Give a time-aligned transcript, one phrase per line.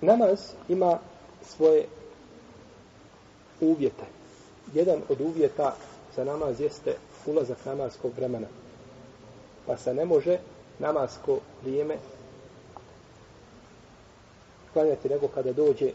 [0.00, 0.98] Namaz ima
[1.44, 1.86] svoje
[3.60, 4.04] uvjete.
[4.74, 5.76] Jedan od uvjeta
[6.16, 8.46] za namaz jeste ulazak namazskog vremena.
[9.66, 10.38] Pa se ne može
[10.78, 11.96] namasko vrijeme
[14.72, 15.92] klanjati nego kada dođe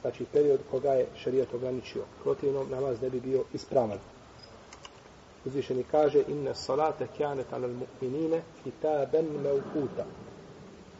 [0.00, 2.02] znači period koga je šarijat ograničio.
[2.22, 3.98] Protivno namaz ne bi bio ispravan.
[5.44, 10.04] Uzvišeni kaže inna salata kjanet alal mu'minine kitaben meukuta.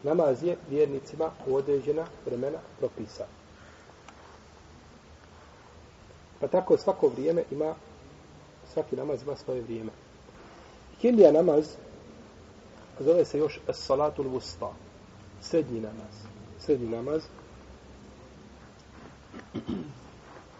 [0.03, 3.25] Namaz je vjernicima u određena vremena propisa.
[6.39, 7.75] Pa tako svako vrijeme ima,
[8.73, 9.91] svaki namaz ima svoje vrijeme.
[11.01, 11.65] Kindija namaz
[12.99, 14.73] zove se još as-salatul vusta,
[15.41, 16.15] Srednji namaz.
[16.59, 17.21] Srednji namaz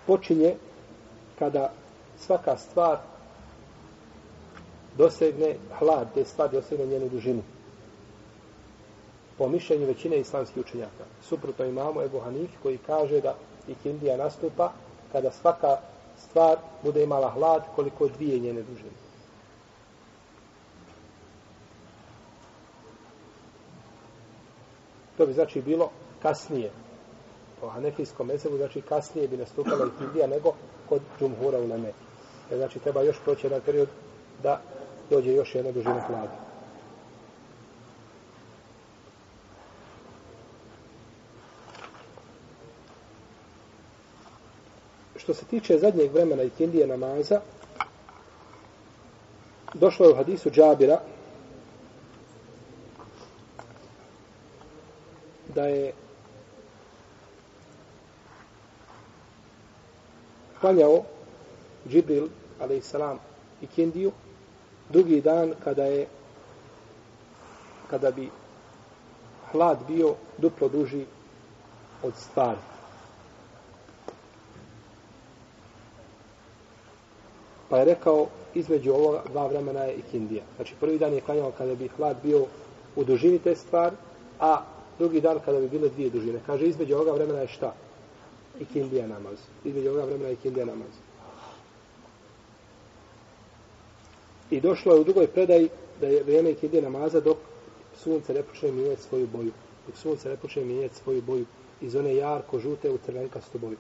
[0.08, 0.56] počinje
[1.40, 1.72] kada
[2.20, 2.98] svaka stvar
[4.98, 7.42] dosegne hlad, te stvari dosegne njenu dužinu.
[9.42, 11.04] Po mišljenju većine islamskih učenjaka.
[11.22, 13.36] Suprotno imamo Ebu Hanif koji kaže da
[13.68, 14.72] ikindija nastupa
[15.12, 15.78] kada svaka
[16.18, 18.90] stvar bude imala hlad koliko dvije njene dužine.
[25.18, 25.90] To bi znači bilo
[26.22, 26.72] kasnije.
[27.62, 30.54] Po hanefijskom mesebu znači kasnije bi nastupala ikindija nego
[30.90, 31.92] kod džumhura u Leme.
[32.52, 33.90] Znači treba još proći jedan period
[34.44, 34.62] da
[35.10, 36.51] dođe još jedna dužina hlada.
[45.24, 47.42] Što se tiče zadnjeg vremena i kindije namaza,
[49.74, 51.00] došlo je u hadisu Džabira
[55.56, 55.94] da je
[60.60, 61.04] klanjao
[61.90, 62.28] Džibril,
[62.60, 62.96] a.s.
[63.62, 64.12] i kindiju,
[64.90, 66.08] drugi dan kada je
[67.90, 68.30] kada bi
[69.52, 71.06] hlad bio duplo duži
[72.04, 72.60] od stvari.
[77.72, 80.44] Pa je rekao, između ovoga dva vremena je ikindija.
[80.56, 82.46] Znači, prvi dan je klanjao kada bi hlad bio
[82.96, 83.96] u dužini te stvari,
[84.40, 84.62] a
[85.00, 86.40] drugi dan kada bi bile dvije dužine.
[86.46, 87.74] Kaže, između ovoga vremena je šta?
[88.60, 89.38] Ikindija namaz.
[89.64, 90.92] Između ovoga vremena je ikindija namaz.
[94.50, 95.70] I došlo je u drugoj predaji
[96.02, 97.38] da je vrijeme ikindije namaza dok
[98.04, 99.52] sunce ne počne mijenjati svoju boju.
[99.88, 101.46] Dok sunce ne počne mijenjati svoju boju
[101.82, 103.78] iz one jarko žute u crvenkastu boju.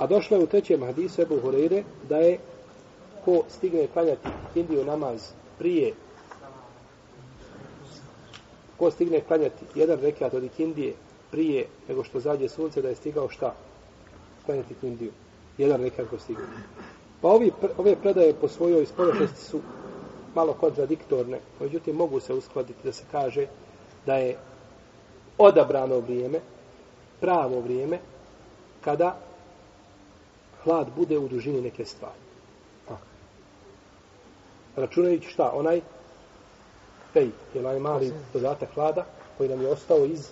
[0.00, 2.38] A došlo je u trećem hadisu Ebu Horeire da je
[3.24, 5.92] ko stigne klanjati kindiju namaz prije
[8.76, 10.94] ko stigne klanjati jedan rekat od ikindije
[11.30, 13.54] prije nego što zađe sunce da je stigao šta?
[14.46, 15.12] Klanjati kindiju.
[15.58, 16.44] Jedan rekat ko stigne.
[17.20, 19.60] Pa ovi, ove predaje po svojoj spoločnosti su
[20.34, 23.46] malo kontradiktorne, međutim mogu se uskladiti da se kaže
[24.06, 24.36] da je
[25.38, 26.40] odabrano vrijeme,
[27.20, 27.98] pravo vrijeme,
[28.80, 29.29] kada
[30.64, 32.30] hlad bude u dužini neke stvari.
[34.76, 35.80] Računajući šta, onaj
[37.12, 39.04] fej, je onaj mali dodatak hlada
[39.38, 40.28] koji nam je ostao iz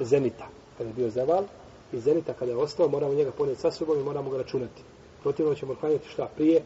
[0.00, 0.46] zenita.
[0.78, 1.44] Kada je bio zeval,
[1.92, 4.82] iz zenita kada je ostao, moramo njega ponijeti sa sobom i moramo ga računati.
[5.22, 6.62] Protivno ćemo klanjati šta prije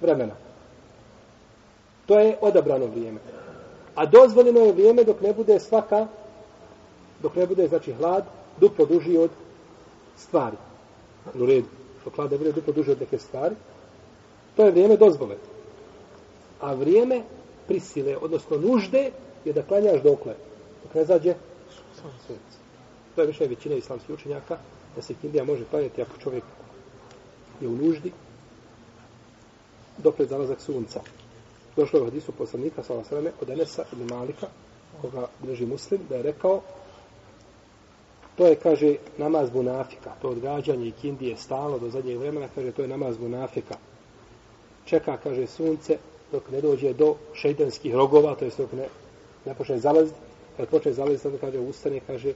[0.00, 0.34] vremena.
[2.06, 3.20] To je odabrano vrijeme.
[3.94, 6.06] A dozvoljeno je vrijeme dok ne bude svaka,
[7.22, 8.24] dok ne bude, znači, hlad,
[8.60, 9.30] duplo duži od
[10.16, 10.56] stvari.
[11.34, 11.81] U redu.
[12.04, 13.54] Dok hlad ne bude duplo duže od neke stvari.
[14.56, 15.36] To je vrijeme dozvole.
[16.60, 17.22] A vrijeme
[17.66, 19.10] prisile, odnosno nužde,
[19.44, 20.34] je da klanjaš dokle.
[20.82, 21.34] Dok ne zađe
[21.94, 22.40] sunce.
[23.14, 24.58] To je više većina islamskih učenjaka,
[24.96, 26.44] da se kindija može klanjati ako čovjek
[27.60, 28.12] je u nuždi
[29.98, 31.00] dokle zalazak sunca.
[31.76, 34.46] Došlo je u hadisu poslanika sa sveme, od Enesa ili Malika,
[35.00, 36.60] koga drži muslim, da je rekao
[38.36, 40.12] to je, kaže, namaz bunafika.
[40.22, 43.74] To odgađanje i kindije stalo do zadnjeg vremena, kaže, to je namaz bunafika.
[44.84, 45.98] Čeka, kaže, sunce
[46.32, 48.88] dok ne dođe do šeitanskih rogova, to je dok ne,
[49.46, 50.18] ne počne zalaziti.
[50.56, 52.34] Kad počne zalaziti, onda kaže, ustane, kaže,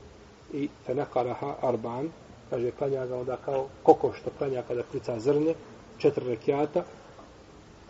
[0.52, 2.10] i fenakaraha arban,
[2.50, 5.54] kaže, klanja ga onda kao koko što klanja kada klica zrnje,
[5.98, 6.84] četiri rekiata,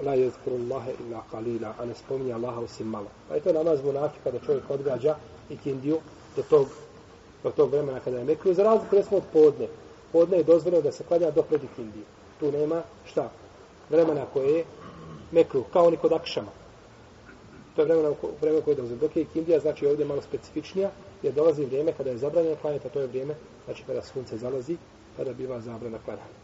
[0.00, 3.06] la jezkuru Allahe illa kalila, a ne spominje Allaha osim malo.
[3.28, 5.16] Pa je to namaz munafika da čovjek odgađa
[5.50, 5.98] i kindiju
[6.36, 6.68] do tog,
[7.46, 9.66] do tog vremena kada je mekru, za razliku recimo od podne.
[10.12, 12.04] Podne je dozvoljeno da se klanja do predi kindiju.
[12.40, 13.30] Tu nema šta?
[13.90, 14.64] Vremena koje je
[15.32, 16.50] mekru, kao ni kod akšama.
[17.76, 19.00] To je vremena, vremena koje je dozvoljeno.
[19.00, 20.90] Dok je kindija, znači ovdje malo specifičnija,
[21.22, 23.34] jer dolazi vrijeme kada je zabranjeno klanjati, a to je vrijeme,
[23.64, 24.76] znači kada sunce zalazi,
[25.16, 26.34] kada biva zabrana klanjati.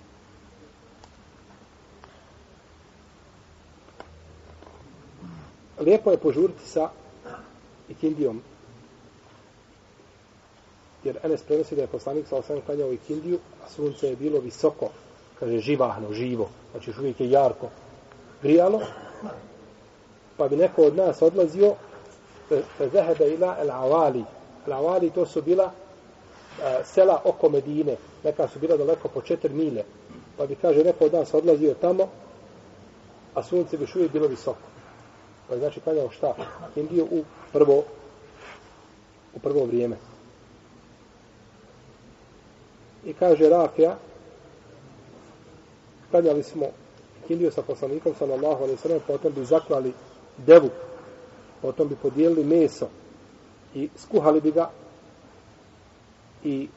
[5.81, 6.91] Lijepo je požuriti sa
[7.89, 8.43] ikindijom.
[11.05, 14.41] Jer Enes prenosi da je poslanik sa osam klanjao i kindiju, a sunce je bilo
[14.41, 14.89] visoko,
[15.41, 17.69] kaže živahno, živo, znači još uvijek je jarko
[18.43, 18.81] grijalo,
[20.37, 21.75] pa bi neko od nas odlazio
[22.79, 24.25] fe zahebe ila el avali.
[24.67, 29.55] El avali to su bila uh, sela oko Medine, neka su bila daleko po četiri
[29.55, 29.83] mile,
[30.37, 32.09] pa bi kaže neko od nas odlazio tamo,
[33.35, 34.69] a sunce bi uvijek bilo visoko.
[35.49, 36.35] Pa znači klanjao šta?
[36.77, 37.83] Indiju u prvo
[39.35, 39.97] u prvo vrijeme.
[43.05, 43.97] I kaže Rafija,
[46.11, 46.67] klanjali smo
[47.29, 49.93] Indiju sa poslanikom, sallallahu alaihi sallam, potom bi zaklali
[50.37, 50.71] devu,
[51.63, 52.89] potom bi podijelili meso
[53.75, 54.71] i skuhali bi ga
[56.45, 56.69] i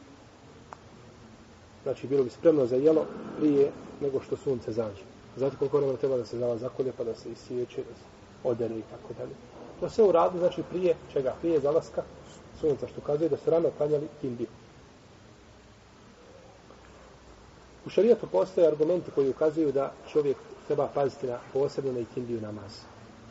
[1.83, 3.06] znači bilo bi spremno za jelo
[3.39, 3.71] prije
[4.01, 5.04] nego što sunce zađe.
[5.38, 8.06] Zato koliko vremena treba da se zala zakolje pa da se isjeće, da se
[8.44, 9.36] odere i tako dalje.
[9.80, 11.36] To se u radu, znači prije čega?
[11.42, 12.04] Prije zalaska
[12.60, 14.48] sunca, što kazuje da su rano klanjali kindiju.
[17.86, 20.38] U šarijetu postoje argumenti koji ukazuju da čovjek
[20.68, 22.72] treba paziti na posebno na ikindiju namaz.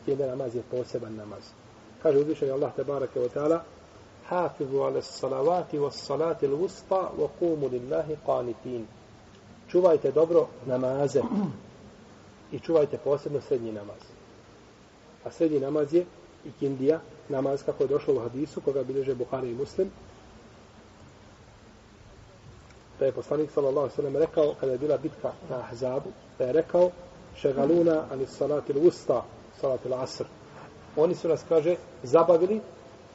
[0.01, 1.43] Ikindija namaz je poseban namaz.
[2.03, 3.59] Kaže uzvišenje Allah te barake wa ta'ala
[4.29, 8.85] Hafizu ala salavati wa salati l'usta wa kumu lillahi qanitin.
[9.67, 11.21] Čuvajte dobro namaze
[12.51, 14.01] i čuvajte posebno srednji namaz.
[15.23, 16.05] A srednji namaz je
[16.45, 16.99] ikindija
[17.29, 19.91] namaz kako je došlo u hadisu koga bilježe Buhari i Muslim
[22.99, 26.09] da je poslanik sallallahu sallam rekao kada je bila bitka na Ahzabu
[26.39, 26.91] da je rekao
[27.35, 29.23] šegaluna ali salatil usta
[29.61, 30.25] salatil asr.
[30.95, 32.61] Oni su nas kaže zabavili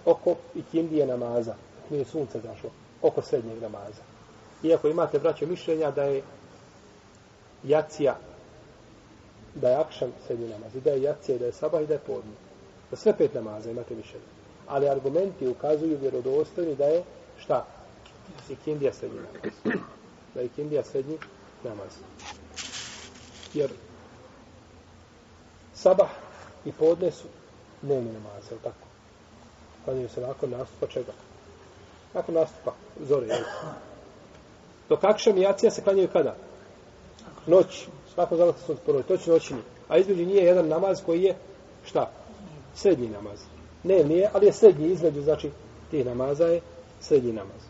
[0.05, 1.55] oko ikindije namaza.
[1.91, 2.71] Nije sunce zašlo
[3.03, 4.03] oko srednjeg namaza.
[4.63, 6.23] Iako imate braće mišljenja da je
[7.65, 8.17] jacija
[9.55, 11.95] da je akšan srednji namaz i da je jacija i da je sabah i da
[11.95, 12.37] je podnije
[12.91, 14.27] za sve pet namaza imate mišljenje
[14.71, 17.03] ali argumenti ukazuju vjerodostojni da je
[17.39, 17.67] šta?
[18.51, 19.77] Ikindija srednji namaz
[20.35, 21.19] da je ikindija srednji
[21.65, 21.91] namaz
[23.55, 23.71] jer
[25.75, 26.11] sabah
[26.65, 27.29] i podne su
[27.83, 28.87] dnevni namaz, je tako?
[29.85, 31.13] Klanjaju se nakon nastupa čega?
[32.15, 32.73] Nakon nastupa
[33.09, 33.45] zore, je
[34.89, 36.37] Dok akšam i jacija se klanjaju kada?
[37.47, 37.87] Noć.
[38.15, 39.57] Svako zalata sunce po To će noćni.
[39.89, 41.35] A između nije jedan namaz koji je
[41.85, 42.11] šta?
[42.75, 43.39] Srednji namaz.
[43.85, 45.51] Ne, nije, ali je srednji između, znači,
[45.91, 46.61] tih namaza je
[47.01, 47.70] srednji namaz.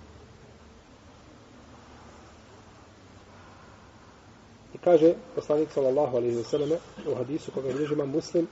[4.85, 6.71] Kaže poslanik sallallahu alaihi wa sallam
[7.13, 8.49] u hadisu koga bliži imam muslim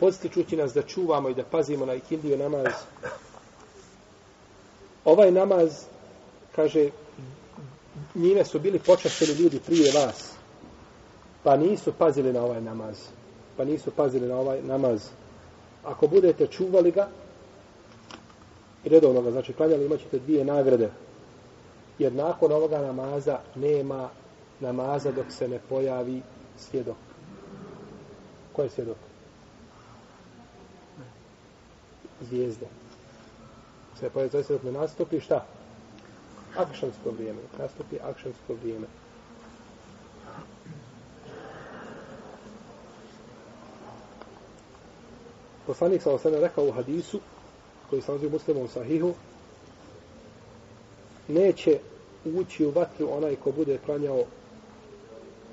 [0.00, 2.72] podstičući nas da čuvamo i da pazimo na ikindiju namaz.
[5.04, 5.84] Ovaj namaz,
[6.56, 6.90] kaže,
[8.14, 10.32] njime su bili počašteni ljudi prije vas,
[11.42, 12.96] pa nisu pazili na ovaj namaz.
[13.56, 15.08] Pa nisu pazili na ovaj namaz.
[15.84, 17.08] Ako budete čuvali ga,
[18.84, 20.90] redovno ga, znači klanjali, imat ćete dvije nagrade.
[22.02, 24.08] Jer nakon ovoga namaza nema
[24.60, 26.22] namaza dok se ne pojavi
[26.58, 26.96] svjedok.
[28.52, 28.96] Ko je svjedok?
[32.20, 32.66] zvijezde.
[34.00, 35.46] Se pojavi to se ne nastupi šta?
[36.56, 37.40] Akšansko vrijeme.
[37.58, 38.86] Nastupi akšansko vrijeme.
[45.66, 47.20] Poslanik sa osana rekao u hadisu
[47.90, 49.14] koji sam nazivio muslimom sahihu
[51.28, 51.78] neće
[52.24, 54.24] ući u vatru onaj ko bude klanjao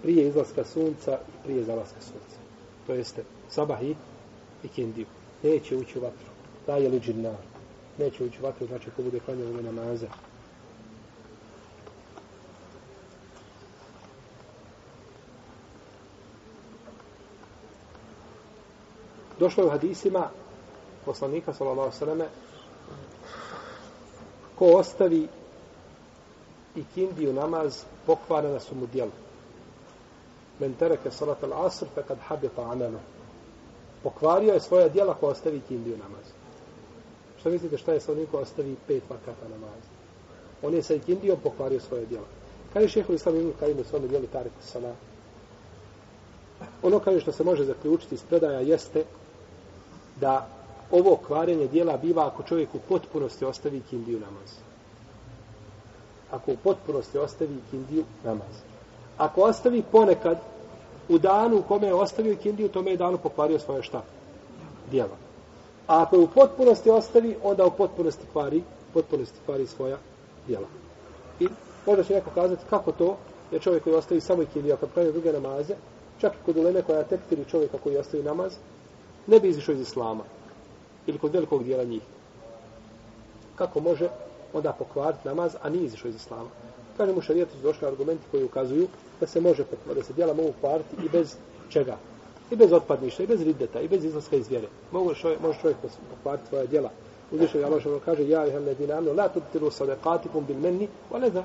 [0.01, 2.37] prije izlaska sunca i prije zalaska sunca.
[2.87, 3.95] To jeste sabah i
[4.63, 5.05] ikindiju.
[5.43, 6.29] Neće ući u vatru
[6.67, 7.35] Da je li džinnar.
[7.97, 10.07] Neće ući vatru, znači ko bude klanjao ove namaze.
[19.39, 20.29] Došlo je u hadisima
[21.05, 22.27] poslanika, sallallahu sallam,
[24.55, 25.27] ko ostavi
[26.75, 29.11] i kindiju namaz, pokvarena su mu djela.
[30.59, 32.99] Men tereke salat al-asr, fe kad habita amelo.
[34.03, 36.25] Pokvario je svoja djela ko ostavi kindiju namaz.
[37.39, 39.89] Šta mislite šta je sa onim ko ostavi pet vakata namaza?
[40.61, 42.25] On je sa ikindijom pokvario svoje djela.
[42.73, 44.93] Kaj je šeho islam imam kaj ima svome djeli tariku sana?
[46.83, 49.03] Ono kaže što se može zaključiti iz predaja jeste
[50.19, 50.47] da
[50.91, 54.68] ovo kvarenje dijela biva ako čovjek u potpunosti ostavi kindiju namaz.
[56.31, 58.55] Ako u potpunosti ostavi ikindiju namaz.
[59.17, 60.37] Ako ostavi ponekad
[61.09, 64.03] u danu u kome je ostavio ikindiju, tome je danu pokvario svoje šta?
[64.91, 65.17] Dijela.
[65.87, 69.97] A ako je u potpunosti ostavi, onda u potpunosti kvari, potpunosti kvari svoja
[70.47, 70.67] djela.
[71.39, 71.47] I
[71.85, 73.17] možda će neko kazati kako to
[73.51, 75.75] je čovjek koji ostavi samo ikindiju, kad pravi druge namaze,
[76.19, 78.53] čak i kod uleme koja tekfiri čovjeka koji ostavi namaz,
[79.27, 80.23] ne bi izišao iz islama.
[81.07, 82.01] Ili kod velikog dijela njih.
[83.55, 84.09] kako može
[84.53, 86.49] onda pokvariti namaz, a nije izišao iz islama.
[86.97, 88.87] Kaže mu šarijetu su došli argumenti koji ukazuju
[89.19, 91.35] da se može pokvariti, da se djela mogu kvariti i bez
[91.69, 91.97] čega?
[92.51, 94.67] I bez otpadništa, i bez riddeta, i bez izlaska iz vjere.
[94.91, 95.77] Mogu čovjek, može čovjek
[96.09, 96.89] pokvariti svoje djela.
[97.31, 101.19] Uzvišen je Allah što kaže, ja iham hamle dinamno, la tubtiru sadaqatikum bil menni, wa
[101.19, 101.43] ne da.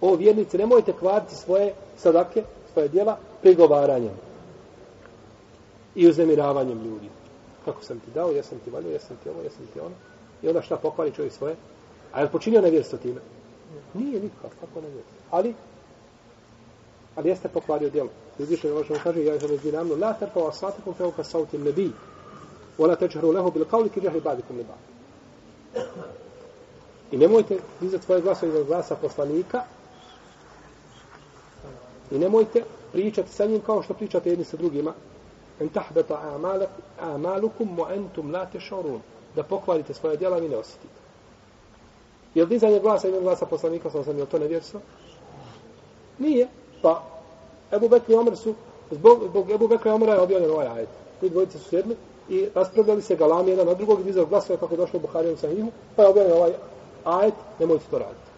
[0.00, 4.14] O vjernici, nemojte kvariti svoje sadake, svoje djela, prigovaranjem
[5.94, 7.08] i uznemiravanjem ljudi.
[7.64, 9.86] Kako sam ti dao, jesam ti valio, jesam ti ovo, jesam ti ono.
[9.86, 10.11] ono.
[10.42, 11.56] I onda šta pokvari čovjek svoje?
[12.12, 13.20] A je li počinio nevjerstvo time?
[13.94, 15.16] Nije nikad, kako nevjerstvo.
[15.30, 15.54] Ali,
[17.16, 18.08] ali jeste pokvario djelo.
[18.38, 21.90] Uzvišen je Allah kaže, ja sam dinamno, la terpa wa satakum feo ka sautim nebi.
[22.78, 24.74] la tečeru lehu bil kauli ki džahli badikum liba.
[27.10, 29.64] I nemojte dizati svoje glaso iz glasa poslanika
[32.10, 34.92] i nemojte pričati sa njim kao što pričate jedni sa drugima.
[35.60, 36.38] En tahbeta
[37.00, 39.00] amalukum wa entum la tešarun.
[39.36, 41.02] Da pokvarite svoje djela, vi ne osjetite.
[42.34, 44.80] Je li dizanje glasa imen glasa poslanika, sam sam, je to nevjerstvo?
[46.18, 46.48] Nije.
[46.82, 47.02] Pa,
[47.72, 48.54] Ebu Bekri i Omer su,
[48.90, 50.88] zbog, zbog Ebu Bekri i Omera je objavljen ovaj ajed.
[51.20, 51.96] Ti dvojice su sjedli
[52.28, 55.36] i raspravljali se galami jedan na drugog i dizao glasove kako je došlo u Buharijem
[55.36, 56.52] Sahihu, pa je objavljen ovaj
[57.04, 58.32] ajed, nemojte to raditi.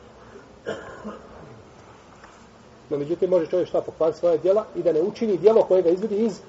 [2.90, 5.90] No, međutim, može čovjek šta pokvariti svoje djela i da ne učini djelo koje ga
[5.90, 6.40] izvedi iz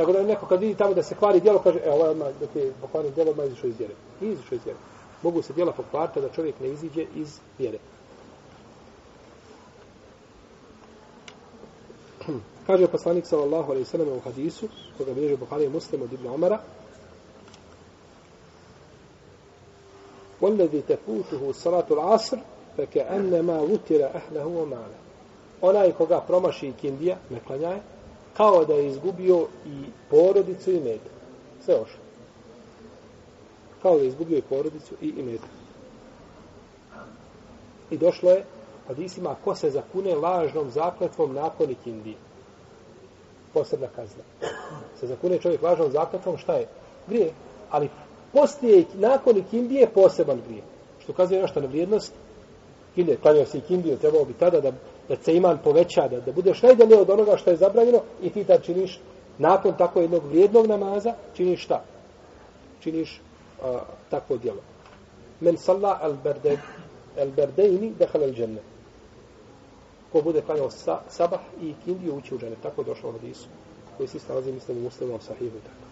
[0.00, 2.28] Tako da neko kad vidi tamo da se kvari djelo, kaže, e, ovo je odmah,
[2.40, 3.94] da ti pokvari djelo, odmah izišao iz vjere.
[4.20, 4.78] Nije izišao iz vjere.
[5.22, 7.78] Mogu se djela pokvariti da čovjek ne iziđe iz vjere.
[12.66, 16.26] Kaže poslanik sallallahu alejhi ve sellem u hadisu koga bilježi Buhari i Muslim od Ibn
[16.26, 16.58] Umara
[20.40, 22.38] والذي تفوته صلاة العصر
[22.76, 25.06] فكأنما وتر أهله وماله
[25.60, 27.80] onaj koga promaši kindija, ne klanjaje,
[28.37, 31.11] kao da je izgubio i porodicu i metak.
[31.65, 32.01] Sve ošlo.
[33.81, 35.49] Kao da je izgubio i porodicu i imetak.
[37.91, 38.43] I došlo je,
[38.87, 42.15] pa hadisima, ko se zakune lažnom zakletvom nakon ikindije
[43.53, 44.23] posebna kazna.
[44.99, 46.67] Se zakune čovjek lažnom zakletvom, šta je?
[47.07, 47.33] Grije.
[47.69, 47.89] Ali
[48.33, 50.63] poslije, nakon ikindije, poseban grije.
[51.03, 51.67] Što kazuje nešto na
[52.95, 54.71] Kindije, ikindije, klanjao se kindiju, trebao bi tada da,
[55.09, 58.43] da se iman poveća, da, da budeš najdalje od onoga što je zabranjeno i ti
[58.43, 58.99] tad činiš,
[59.37, 61.83] nakon tako jednog vrijednog namaza, činiš šta?
[62.79, 63.21] Činiš
[63.61, 64.61] uh, takvo djelo.
[65.39, 66.57] Men salla al berde,
[67.19, 68.63] al berdejni dehal al džennet.
[70.11, 72.55] ko bude klanjao sa, sabah i kindiju ući u džene.
[72.63, 73.47] Tako je došlo u hadisu
[73.97, 75.90] koji se nalazi, mislim, u muslimom sahihu i tako.